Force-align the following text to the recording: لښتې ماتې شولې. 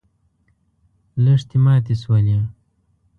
لښتې 1.23 1.57
ماتې 1.63 1.95
شولې. 2.01 2.37